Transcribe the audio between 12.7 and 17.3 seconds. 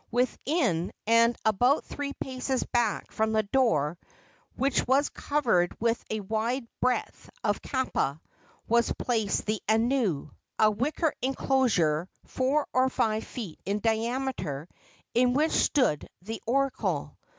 or five feet in diameter, in which stood the oracle.